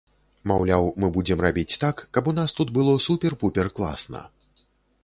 [0.51, 4.25] Маўляў, мы будзем рабіць так, каб у нас тут было супер-пупер класна.